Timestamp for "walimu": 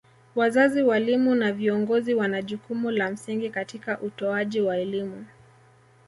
0.83-1.35